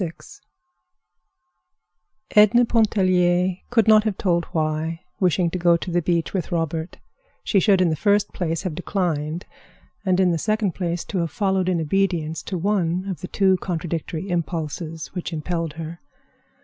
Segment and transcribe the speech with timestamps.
[0.03, 0.09] VI
[2.31, 6.97] Edna Pontellier could not have told why, wishing to go to the beach with Robert,
[7.43, 9.45] she should in the first place have declined,
[10.03, 14.27] and in the second place have followed in obedience to one of the two contradictory
[14.27, 15.99] impulses which impelled her.